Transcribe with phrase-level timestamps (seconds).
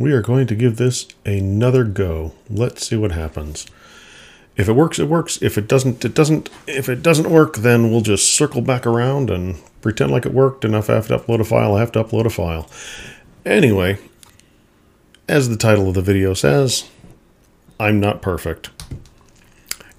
[0.00, 2.32] we are going to give this another go.
[2.48, 3.66] Let's see what happens.
[4.56, 5.40] If it works, it works.
[5.42, 6.48] If it doesn't, it doesn't.
[6.66, 10.64] If it doesn't work, then we'll just circle back around and pretend like it worked.
[10.64, 12.68] And if I have to upload a file, I have to upload a file.
[13.44, 13.98] Anyway,
[15.28, 16.88] as the title of the video says,
[17.78, 18.70] I'm not perfect.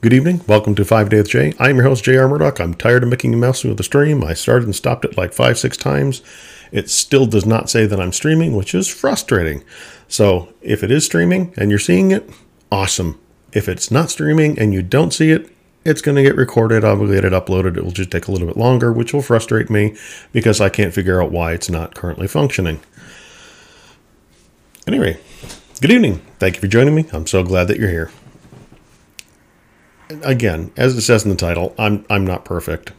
[0.02, 0.42] Good evening.
[0.48, 1.54] Welcome to 5 Day with Jay.
[1.60, 2.28] I'm your host, J.R.
[2.28, 2.60] Murdoch.
[2.60, 4.24] I'm tired of making a mess with the stream.
[4.24, 6.24] I started and stopped it like five, six times.
[6.72, 9.64] It still does not say that I'm streaming, which is frustrating.
[10.08, 12.30] So if it is streaming and you're seeing it,
[12.72, 13.20] awesome.
[13.54, 15.50] If it's not streaming and you don't see it,
[15.84, 17.76] it's going to get recorded, I'll get it uploaded.
[17.76, 19.98] It will just take a little bit longer, which will frustrate me
[20.32, 22.80] because I can't figure out why it's not currently functioning.
[24.88, 25.20] Anyway,
[25.82, 26.22] good evening.
[26.40, 27.06] Thank you for joining me.
[27.12, 28.12] I'm so glad that you're here
[30.24, 32.92] again, as it says in the title, I'm I'm not perfect.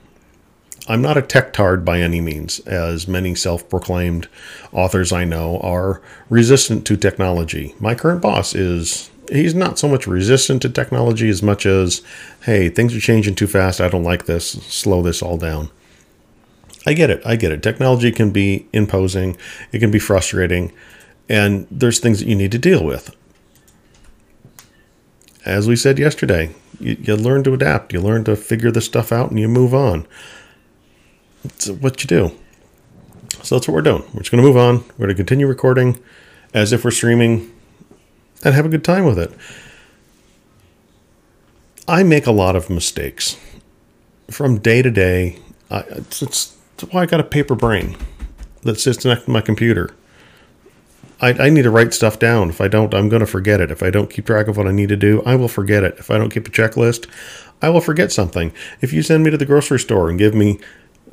[0.92, 4.28] I'm not a tech tard by any means, as many self proclaimed
[4.72, 7.74] authors I know are resistant to technology.
[7.80, 12.02] My current boss is, he's not so much resistant to technology as much as,
[12.42, 13.80] hey, things are changing too fast.
[13.80, 14.50] I don't like this.
[14.50, 15.70] Slow this all down.
[16.84, 17.22] I get it.
[17.24, 17.62] I get it.
[17.62, 19.38] Technology can be imposing,
[19.72, 20.72] it can be frustrating,
[21.26, 23.16] and there's things that you need to deal with.
[25.46, 27.94] As we said yesterday, you, you learn to adapt.
[27.94, 30.06] You learn to figure this stuff out and you move on.
[31.44, 32.32] It's what you do.
[33.42, 34.02] So that's what we're doing.
[34.14, 34.84] We're just going to move on.
[34.98, 35.98] We're going to continue recording
[36.54, 37.52] as if we're streaming
[38.44, 39.32] and have a good time with it.
[41.88, 43.36] I make a lot of mistakes
[44.30, 45.38] from day to day.
[45.70, 47.96] I, it's, it's, it's why I got a paper brain
[48.62, 49.94] that sits next to my computer.
[51.20, 52.50] I, I need to write stuff down.
[52.50, 53.70] If I don't, I'm going to forget it.
[53.70, 55.96] If I don't keep track of what I need to do, I will forget it.
[55.98, 57.08] If I don't keep a checklist,
[57.60, 58.52] I will forget something.
[58.80, 60.60] If you send me to the grocery store and give me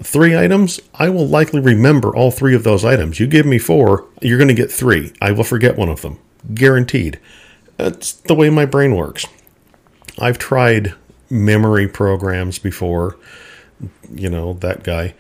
[0.01, 3.19] three items, I will likely remember all three of those items.
[3.19, 5.13] You give me four, you're going to get three.
[5.21, 6.19] I will forget one of them.
[6.53, 7.19] Guaranteed.
[7.77, 9.25] That's the way my brain works.
[10.17, 10.93] I've tried
[11.29, 13.17] memory programs before,
[14.13, 15.15] you know, that guy.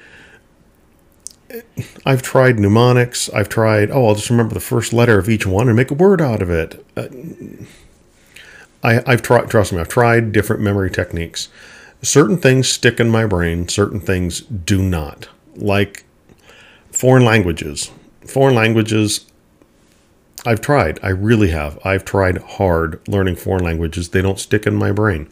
[2.05, 3.29] I've tried mnemonics.
[3.29, 5.95] I've tried, oh, I'll just remember the first letter of each one and make a
[5.95, 6.85] word out of it.
[6.95, 7.07] Uh,
[8.83, 11.49] I, I've tried, trust me, I've tried different memory techniques.
[12.01, 15.27] Certain things stick in my brain, certain things do not.
[15.55, 16.05] Like
[16.91, 17.91] foreign languages.
[18.25, 19.25] Foreign languages,
[20.45, 20.99] I've tried.
[21.03, 21.77] I really have.
[21.83, 24.09] I've tried hard learning foreign languages.
[24.09, 25.29] They don't stick in my brain.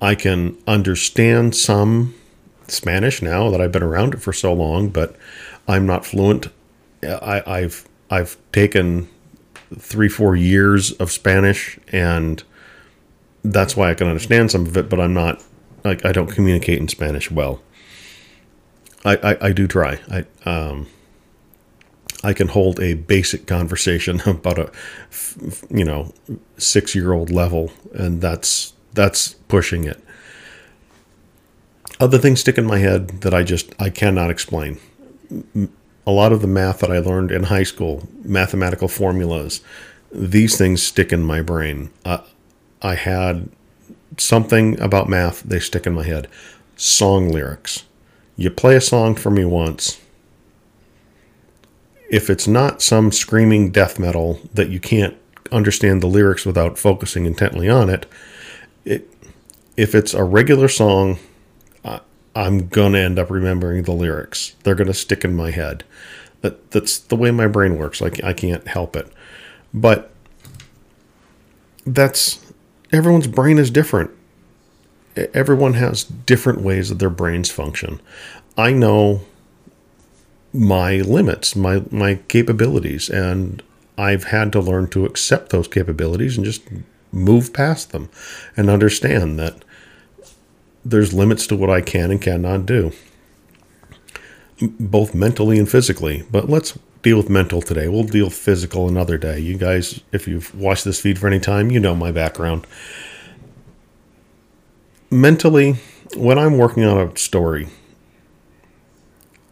[0.00, 2.14] I can understand some
[2.68, 5.16] Spanish now that I've been around it for so long, but
[5.66, 6.48] I'm not fluent.
[7.02, 9.08] I, I've I've taken
[9.76, 12.42] three four years of Spanish, and
[13.42, 14.88] that's why I can understand some of it.
[14.88, 15.42] But I'm not
[16.04, 17.60] I don't communicate in Spanish well.
[19.04, 20.00] I I, I do try.
[20.10, 20.86] I um.
[22.24, 24.72] I can hold a basic conversation about a,
[25.70, 26.12] you know,
[26.56, 30.02] six year old level, and that's that's pushing it
[32.00, 34.78] other things stick in my head that I just I cannot explain.
[36.06, 39.60] A lot of the math that I learned in high school, mathematical formulas,
[40.10, 41.90] these things stick in my brain.
[42.04, 42.22] Uh,
[42.80, 43.48] I had
[44.16, 46.28] something about math, they stick in my head.
[46.76, 47.84] Song lyrics.
[48.36, 50.00] You play a song for me once.
[52.10, 55.16] If it's not some screaming death metal that you can't
[55.52, 58.06] understand the lyrics without focusing intently on it,
[58.84, 59.12] it
[59.76, 61.18] if it's a regular song
[62.38, 64.54] I'm going to end up remembering the lyrics.
[64.62, 65.82] They're going to stick in my head.
[66.40, 68.00] That, that's the way my brain works.
[68.00, 69.10] Like I can't help it.
[69.74, 70.12] But
[71.84, 72.38] that's
[72.92, 74.10] everyone's brain is different.
[75.34, 78.00] Everyone has different ways that their brains function.
[78.56, 79.22] I know
[80.52, 83.62] my limits, my my capabilities, and
[83.96, 86.62] I've had to learn to accept those capabilities and just
[87.10, 88.08] move past them
[88.56, 89.64] and understand that
[90.84, 92.92] there's limits to what I can and cannot do,
[94.60, 96.24] both mentally and physically.
[96.30, 97.88] But let's deal with mental today.
[97.88, 99.38] We'll deal with physical another day.
[99.38, 102.66] You guys, if you've watched this feed for any time, you know my background.
[105.10, 105.76] Mentally,
[106.16, 107.68] when I'm working on a story,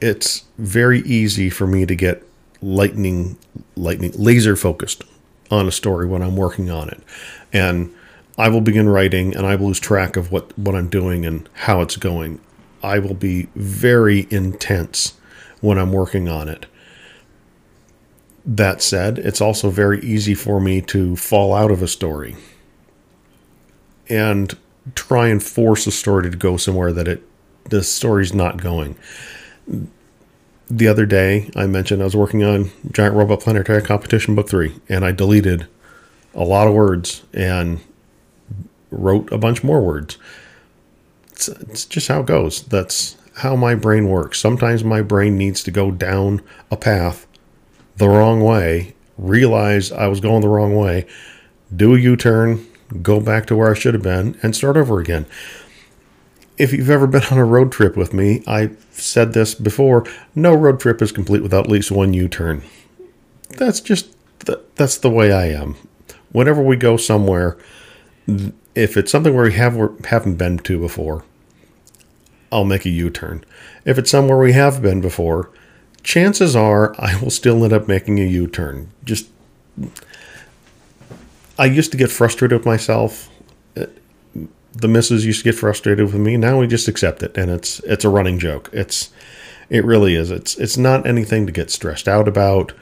[0.00, 2.22] it's very easy for me to get
[2.60, 3.38] lightning,
[3.76, 5.04] lightning, laser focused
[5.50, 7.02] on a story when I'm working on it.
[7.52, 7.94] And
[8.36, 11.48] I will begin writing and I will lose track of what, what I'm doing and
[11.54, 12.40] how it's going.
[12.82, 15.14] I will be very intense
[15.60, 16.66] when I'm working on it.
[18.46, 22.36] That said, it's also very easy for me to fall out of a story
[24.08, 24.56] and
[24.94, 27.22] try and force a story to go somewhere that it
[27.64, 28.96] the story's not going.
[30.68, 34.74] the other day, I mentioned I was working on Giant Robot Planetary Competition Book 3,
[34.88, 35.66] and I deleted
[36.34, 37.80] a lot of words and
[38.90, 40.18] wrote a bunch more words.
[41.32, 42.62] It's, it's just how it goes.
[42.62, 44.38] That's how my brain works.
[44.38, 47.26] Sometimes my brain needs to go down a path
[47.96, 51.06] the wrong way, realize I was going the wrong way,
[51.74, 52.66] do a U turn,
[53.02, 55.26] go back to where I should have been, and start over again.
[56.58, 60.54] If you've ever been on a road trip with me, I've said this before no
[60.54, 62.62] road trip is complete without at least one U turn.
[63.50, 64.14] That's just,
[64.76, 65.76] that's the way I am.
[66.32, 67.56] Whenever we go somewhere,
[68.74, 71.24] if it's something where we have, haven't been to before,
[72.52, 73.44] I'll make a U turn.
[73.84, 75.50] If it's somewhere we have been before,
[76.06, 78.90] chances are I will still end up making a U turn.
[79.04, 79.28] Just,
[81.58, 83.28] I used to get frustrated with myself.
[83.74, 86.36] The misses used to get frustrated with me.
[86.36, 88.70] Now we just accept it, and it's it's a running joke.
[88.72, 89.10] It's
[89.68, 90.30] it really is.
[90.30, 92.72] It's it's not anything to get stressed out about.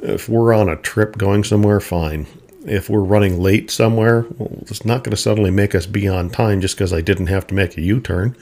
[0.00, 2.26] If we're on a trip going somewhere, fine.
[2.66, 6.28] If we're running late somewhere, well, it's not going to suddenly make us be on
[6.28, 8.36] time just because I didn't have to make a U turn.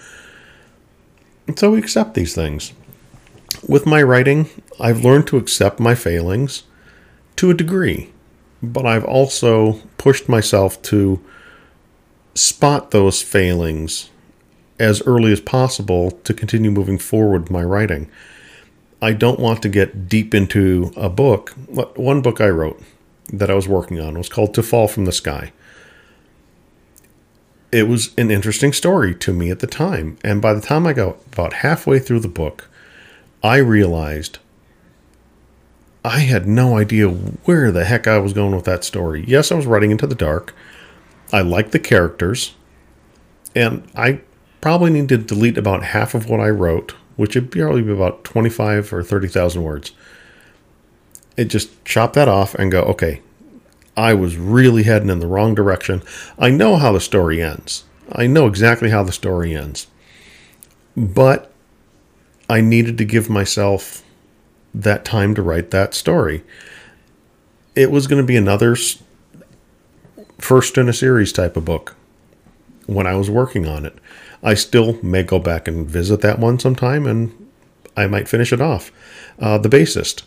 [1.54, 2.72] So we accept these things.
[3.66, 4.48] With my writing,
[4.80, 6.64] I've learned to accept my failings
[7.36, 8.12] to a degree,
[8.62, 11.20] but I've also pushed myself to
[12.34, 14.10] spot those failings
[14.78, 18.10] as early as possible to continue moving forward with my writing.
[19.00, 21.50] I don't want to get deep into a book.
[21.96, 22.80] One book I wrote
[23.32, 25.52] that I was working on was called To Fall from the Sky
[27.72, 30.18] it was an interesting story to me at the time.
[30.22, 32.68] And by the time I got about halfway through the book,
[33.42, 34.38] I realized
[36.04, 39.24] I had no idea where the heck I was going with that story.
[39.26, 40.54] Yes, I was writing into the dark.
[41.32, 42.54] I liked the characters.
[43.54, 44.20] And I
[44.60, 48.24] probably need to delete about half of what I wrote, which would probably be about
[48.24, 49.92] 25 or 30,000 words.
[51.36, 53.22] It just chop that off and go, okay,
[53.96, 56.02] I was really heading in the wrong direction.
[56.38, 57.84] I know how the story ends.
[58.10, 59.86] I know exactly how the story ends.
[60.96, 61.51] But
[62.52, 64.04] I needed to give myself
[64.74, 66.44] that time to write that story.
[67.74, 68.76] It was going to be another
[70.36, 71.96] first in a series type of book
[72.84, 73.96] when I was working on it.
[74.42, 77.50] I still may go back and visit that one sometime and
[77.96, 78.92] I might finish it off.
[79.38, 80.24] Uh, the bassist.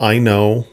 [0.00, 0.66] I know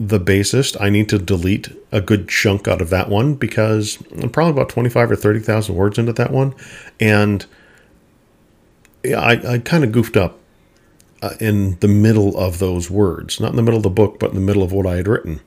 [0.00, 4.30] the bassist, I need to delete a good chunk out of that one because I'm
[4.30, 6.54] probably about 25 or 30,000 words into that one.
[6.98, 7.44] And
[9.12, 10.38] I, I kind of goofed up
[11.22, 14.30] uh, in the middle of those words, not in the middle of the book, but
[14.30, 15.40] in the middle of what I had written.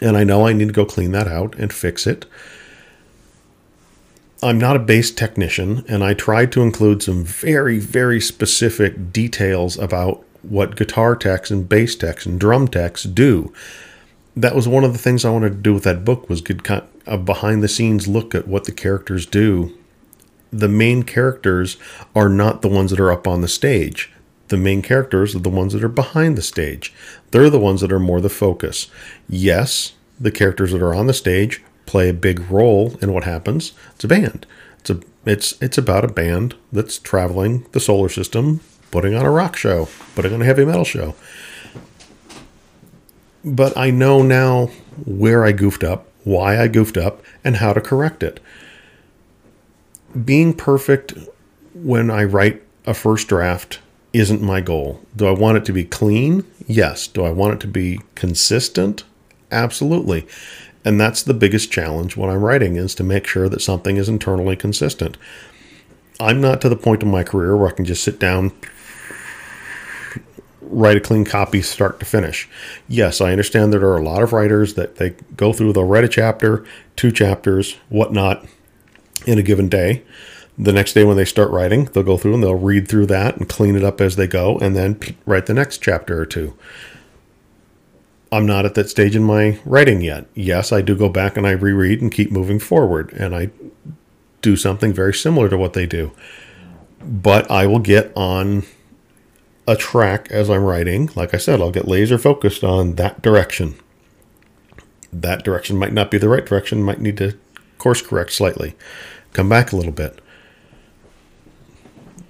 [0.00, 2.26] And I know I need to go clean that out and fix it.
[4.42, 9.78] I'm not a bass technician, and I tried to include some very, very specific details
[9.78, 13.52] about what guitar techs and bass techs and drum techs do.
[14.36, 16.64] That was one of the things I wanted to do with that book was get
[16.64, 19.76] kind a behind the scenes look at what the characters do.
[20.52, 21.76] The main characters
[22.14, 24.12] are not the ones that are up on the stage.
[24.48, 26.92] The main characters are the ones that are behind the stage.
[27.30, 28.88] They're the ones that are more the focus.
[29.28, 33.72] Yes, the characters that are on the stage play a big role in what happens.
[33.94, 34.46] It's a band.
[34.78, 38.60] It's a it's it's about a band that's traveling the solar system
[38.90, 41.14] putting on a rock show, putting on a heavy metal show.
[43.44, 44.66] But I know now
[45.04, 48.38] where I goofed up, why I goofed up, and how to correct it.
[50.12, 51.14] Being perfect
[51.74, 53.80] when I write a first draft
[54.12, 55.00] isn't my goal.
[55.16, 56.44] Do I want it to be clean?
[56.66, 57.06] Yes.
[57.06, 59.04] Do I want it to be consistent?
[59.50, 60.26] Absolutely.
[60.84, 64.08] And that's the biggest challenge when I'm writing is to make sure that something is
[64.08, 65.16] internally consistent.
[66.20, 68.52] I'm not to the point in my career where I can just sit down,
[70.60, 72.48] write a clean copy start to finish.
[72.86, 76.04] Yes, I understand there are a lot of writers that they go through, they'll write
[76.04, 76.64] a chapter,
[76.96, 78.44] two chapters, whatnot
[79.26, 80.02] in a given day.
[80.58, 83.36] The next day when they start writing, they'll go through and they'll read through that
[83.36, 86.56] and clean it up as they go and then write the next chapter or two.
[88.30, 90.26] I'm not at that stage in my writing yet.
[90.34, 93.50] Yes, I do go back and I reread and keep moving forward and I
[94.40, 96.12] do something very similar to what they do.
[97.00, 98.64] But I will get on
[99.66, 103.74] a track as I'm writing, like I said, I'll get laser focused on that direction.
[105.12, 107.38] That direction might not be the right direction, might need to
[107.82, 108.74] course correct slightly,
[109.32, 110.20] come back a little bit.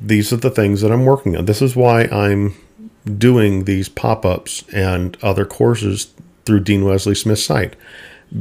[0.01, 1.45] These are the things that I'm working on.
[1.45, 2.55] This is why I'm
[3.19, 6.13] doing these pop ups and other courses
[6.45, 7.77] through Dean Wesley Smith's site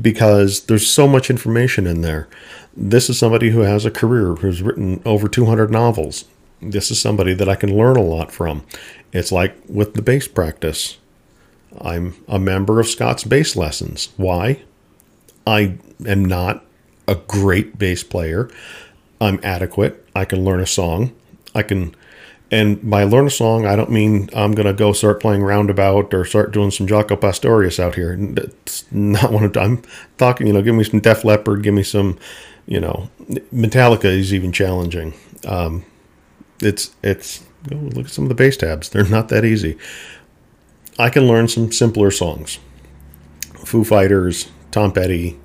[0.02, 2.28] because there's so much information in there.
[2.76, 6.26] This is somebody who has a career who's written over 200 novels
[6.62, 8.64] this is somebody that I can learn a lot from.
[9.12, 10.98] It's like with the bass practice.
[11.80, 14.10] I'm a member of Scott's bass lessons.
[14.18, 14.62] Why?
[15.48, 16.64] I am not
[17.08, 18.50] a great bass player.
[19.20, 20.08] I'm adequate.
[20.16, 21.14] I can learn a song.
[21.54, 21.96] I can,
[22.50, 26.14] and by learn a song, I don't mean I'm going to go start playing roundabout
[26.14, 28.16] or start doing some Jaco Pastorius out here.
[28.16, 29.84] That's not what I'm
[30.18, 32.18] talking, you know, give me some Def Leppard, give me some,
[32.66, 33.10] you know,
[33.54, 35.14] Metallica is even challenging.
[35.46, 35.86] Um,
[36.62, 38.90] it's, it's, oh, look at some of the bass tabs.
[38.90, 39.78] They're not that easy.
[40.98, 42.60] I can learn some simpler songs.
[43.66, 45.40] Foo Fighters, Tom Petty,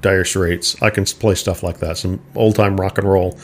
[0.00, 0.80] Dire Straits.
[0.82, 3.38] I can play stuff like that, some old time rock and roll.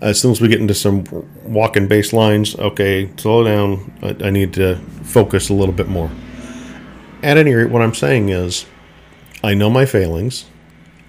[0.00, 1.04] As soon as we get into some
[1.44, 3.92] walking bass lines, okay, slow down.
[4.02, 6.10] I, I need to focus a little bit more.
[7.22, 8.66] At any rate, what I'm saying is,
[9.42, 10.46] I know my failings.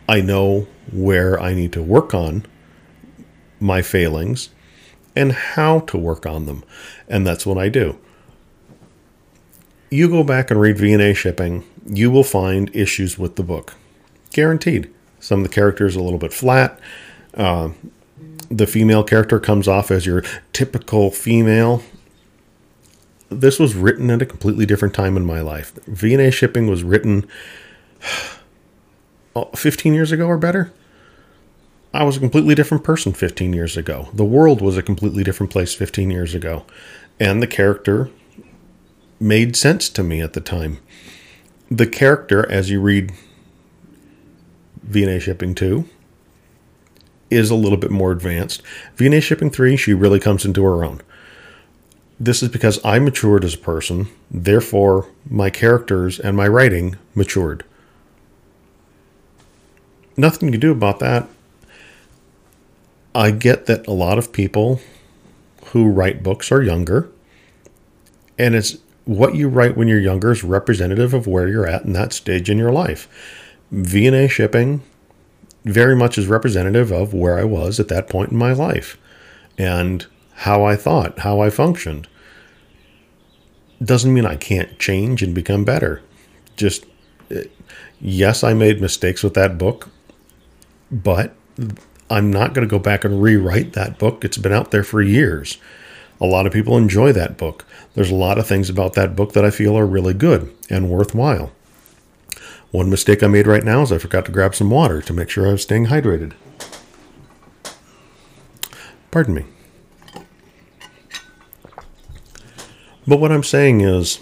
[0.08, 2.46] I know where I need to work on
[3.60, 4.50] my failings
[5.16, 6.64] and how to work on them.
[7.08, 7.98] And that's what I do.
[9.90, 13.74] You go back and read VNA shipping, you will find issues with the book
[14.36, 14.94] guaranteed.
[15.20, 16.80] Some of the characters a little bit flat.
[17.34, 17.70] Uh,
[18.50, 20.24] the female character comes off as your
[20.54, 21.82] typical female.
[23.30, 25.74] This was written at a completely different time in my life.
[25.86, 27.28] VNA shipping was written
[29.56, 30.72] 15 years ago or better.
[31.94, 34.10] I was a completely different person 15 years ago.
[34.14, 36.66] The world was a completely different place 15 years ago.
[37.22, 38.12] And the character
[39.18, 40.80] made sense to me at the time.
[41.72, 43.14] The character, as you read
[44.90, 45.88] VNA Shipping 2
[47.30, 48.62] is a little bit more advanced.
[48.98, 51.02] VNA Shipping 3, she really comes into her own.
[52.20, 57.66] This is because I matured as a person, therefore, my characters and my writing matured.
[60.16, 61.28] Nothing you can do about that.
[63.14, 64.80] I get that a lot of people
[65.68, 67.10] who write books are younger,
[68.38, 71.94] and it's what you write when you're younger is representative of where you're at in
[71.94, 73.10] that stage in your life.
[73.74, 74.82] VNA shipping
[75.66, 78.98] very much is representative of where I was at that point in my life
[79.58, 80.06] and
[80.36, 82.08] how I thought, how I functioned.
[83.84, 86.02] Doesn't mean I can't change and become better.
[86.56, 86.86] Just,
[87.32, 87.46] eh,
[88.00, 89.90] yes, I made mistakes with that book,
[90.92, 91.36] but
[92.10, 94.24] I'm not going to go back and rewrite that book.
[94.24, 95.58] It's been out there for years.
[96.22, 97.66] A lot of people enjoy that book.
[97.96, 100.90] There's a lot of things about that book that I feel are really good and
[100.90, 101.52] worthwhile.
[102.76, 105.30] One mistake I made right now is I forgot to grab some water to make
[105.30, 106.34] sure I was staying hydrated.
[109.12, 109.46] Pardon me.
[113.08, 114.20] But what I'm saying is,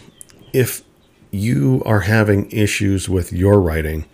[0.53, 0.83] if
[1.31, 4.05] you are having issues with your writing,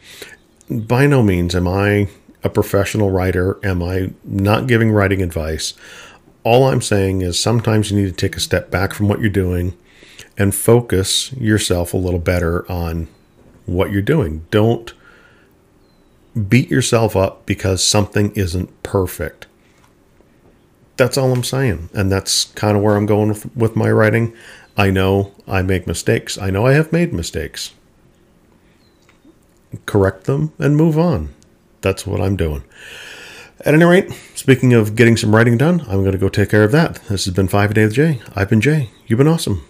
[0.69, 2.08] by no means am I
[2.41, 3.60] a professional writer.
[3.62, 5.74] Am I not giving writing advice?
[6.46, 9.29] All I'm saying is sometimes you need to take a step back from what you're
[9.29, 9.77] doing
[10.38, 13.10] and focus yourself a little better on
[13.69, 14.45] what you're doing.
[14.51, 14.93] Don't
[16.47, 19.47] beat yourself up because something isn't perfect.
[20.97, 21.89] That's all I'm saying.
[21.93, 24.35] And that's kind of where I'm going with, with my writing.
[24.77, 26.38] I know I make mistakes.
[26.38, 27.73] I know I have made mistakes.
[29.85, 31.33] Correct them and move on.
[31.81, 32.63] That's what I'm doing.
[33.61, 36.63] At any rate, speaking of getting some writing done, I'm going to go take care
[36.63, 36.95] of that.
[37.09, 38.21] This has been Five a Day with Jay.
[38.35, 38.89] I've been Jay.
[39.05, 39.65] You've been awesome.